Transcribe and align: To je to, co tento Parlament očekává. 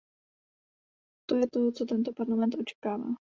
To 1.29 1.35
je 1.35 1.45
to, 1.53 1.71
co 1.71 1.85
tento 1.85 2.13
Parlament 2.13 2.55
očekává. 2.59 3.15